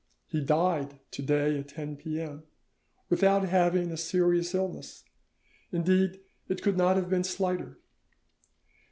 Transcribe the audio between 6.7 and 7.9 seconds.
not have been slighter.